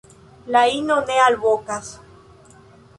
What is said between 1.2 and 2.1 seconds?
alvokas.